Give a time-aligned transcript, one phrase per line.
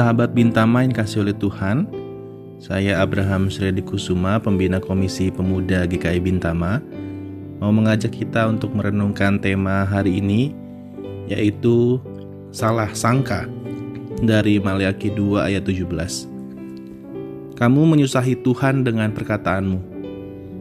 [0.00, 1.84] Sahabat Bintama yang kasih oleh Tuhan,
[2.56, 6.80] saya Abraham Sredi Kusuma, pembina Komisi Pemuda GKI Bintama,
[7.60, 10.56] mau mengajak kita untuk merenungkan tema hari ini,
[11.28, 12.00] yaitu
[12.48, 13.44] salah sangka
[14.24, 16.24] dari Maliaki 2 ayat 17.
[17.60, 19.84] Kamu menyusahi Tuhan dengan perkataanmu,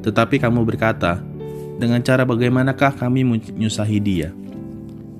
[0.03, 1.23] tetapi kamu berkata,
[1.79, 4.35] dengan cara bagaimanakah kami menyusahi dia?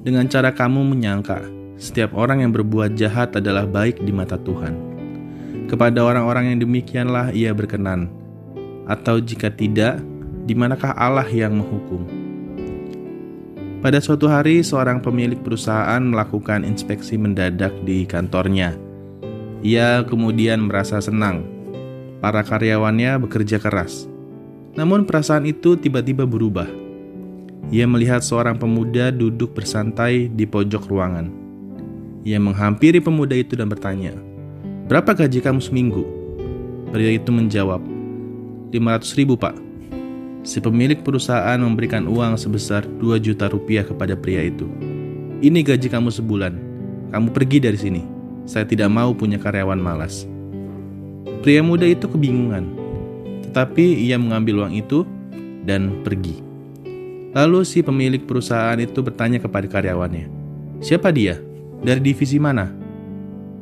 [0.03, 4.75] Dengan cara kamu menyangka, setiap orang yang berbuat jahat adalah baik di mata Tuhan.
[5.71, 8.11] Kepada orang-orang yang demikianlah ia berkenan.
[8.83, 10.03] Atau jika tidak,
[10.43, 12.03] di manakah Allah yang menghukum?
[13.79, 18.75] Pada suatu hari, seorang pemilik perusahaan melakukan inspeksi mendadak di kantornya.
[19.63, 21.47] Ia kemudian merasa senang.
[22.19, 24.03] Para karyawannya bekerja keras.
[24.75, 26.67] Namun perasaan itu tiba-tiba berubah.
[27.71, 31.48] Ia melihat seorang pemuda duduk bersantai di pojok ruangan.
[32.27, 34.11] Ia menghampiri pemuda itu dan bertanya,
[34.89, 36.01] Berapa gaji kamu seminggu?
[36.89, 37.77] Pria itu menjawab,
[38.73, 39.53] 500 ribu pak.
[40.41, 44.65] Si pemilik perusahaan memberikan uang sebesar 2 juta rupiah kepada pria itu.
[45.45, 46.53] Ini gaji kamu sebulan.
[47.13, 48.01] Kamu pergi dari sini.
[48.49, 50.25] Saya tidak mau punya karyawan malas.
[51.45, 52.65] Pria muda itu kebingungan.
[53.45, 55.05] Tetapi ia mengambil uang itu
[55.69, 56.41] dan pergi.
[57.37, 60.25] Lalu si pemilik perusahaan itu bertanya kepada karyawannya,
[60.81, 61.48] "Siapa dia?"
[61.79, 62.67] Dari divisi mana?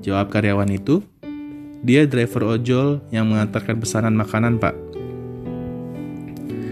[0.02, 1.06] Jawab karyawan itu,
[1.86, 4.74] dia driver ojol yang mengantarkan pesanan makanan, Pak.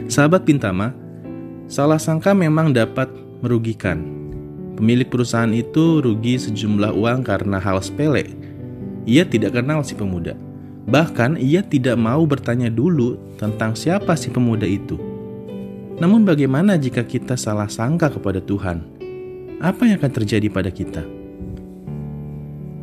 [0.09, 0.97] Sahabat Bintama,
[1.69, 3.09] salah sangka memang dapat
[3.45, 4.01] merugikan.
[4.73, 8.25] Pemilik perusahaan itu rugi sejumlah uang karena hal sepele.
[9.05, 10.33] Ia tidak kenal si pemuda.
[10.89, 14.97] Bahkan ia tidak mau bertanya dulu tentang siapa si pemuda itu.
[16.01, 18.81] Namun bagaimana jika kita salah sangka kepada Tuhan?
[19.61, 21.24] Apa yang akan terjadi pada kita?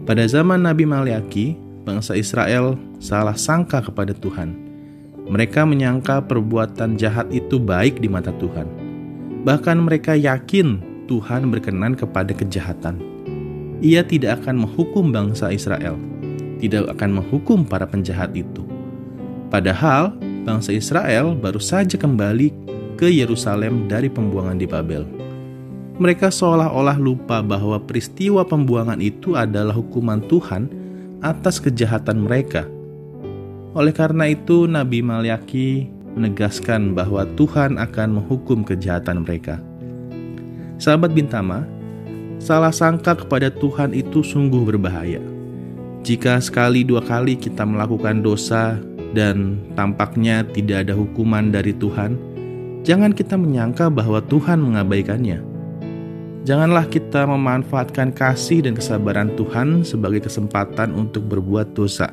[0.03, 1.55] Pada zaman Nabi Maliaki,
[1.86, 4.51] bangsa Israel salah sangka kepada Tuhan.
[5.30, 8.67] Mereka menyangka perbuatan jahat itu baik di mata Tuhan.
[9.46, 12.98] Bahkan mereka yakin Tuhan berkenan kepada kejahatan.
[13.79, 15.95] Ia tidak akan menghukum bangsa Israel,
[16.58, 18.67] tidak akan menghukum para penjahat itu.
[19.55, 22.51] Padahal bangsa Israel baru saja kembali
[22.98, 25.07] ke Yerusalem dari pembuangan di Babel
[26.02, 30.67] mereka seolah-olah lupa bahwa peristiwa pembuangan itu adalah hukuman Tuhan
[31.23, 32.67] atas kejahatan mereka.
[33.79, 35.86] Oleh karena itu, Nabi Malyaki
[36.18, 39.62] menegaskan bahwa Tuhan akan menghukum kejahatan mereka.
[40.77, 41.62] Sahabat Bintama,
[42.42, 45.23] salah sangka kepada Tuhan itu sungguh berbahaya.
[46.02, 48.74] Jika sekali dua kali kita melakukan dosa
[49.14, 52.18] dan tampaknya tidak ada hukuman dari Tuhan,
[52.83, 55.52] jangan kita menyangka bahwa Tuhan mengabaikannya.
[56.42, 62.11] Janganlah kita memanfaatkan kasih dan kesabaran Tuhan sebagai kesempatan untuk berbuat dosa.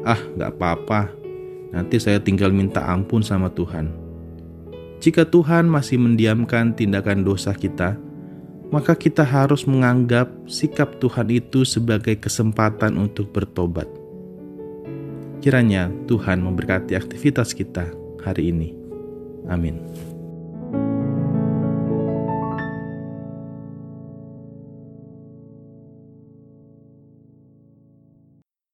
[0.00, 1.12] Ah, gak apa-apa,
[1.68, 3.92] nanti saya tinggal minta ampun sama Tuhan.
[5.04, 8.00] Jika Tuhan masih mendiamkan tindakan dosa kita,
[8.72, 13.84] maka kita harus menganggap sikap Tuhan itu sebagai kesempatan untuk bertobat.
[15.44, 17.92] Kiranya Tuhan memberkati aktivitas kita
[18.24, 18.72] hari ini.
[19.52, 20.13] Amin.